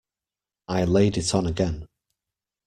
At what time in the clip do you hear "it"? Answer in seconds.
1.19-1.35